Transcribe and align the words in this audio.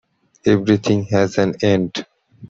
Everything 0.47 1.05
has 1.11 1.37
an 1.37 1.53
end. 1.61 2.07